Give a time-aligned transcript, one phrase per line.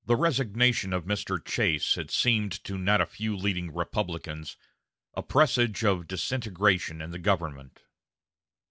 [0.07, 1.37] The resignation of Mr.
[1.45, 4.57] Chase had seemed to not a few leading Republicans
[5.13, 7.83] a presage of disintegration in the government.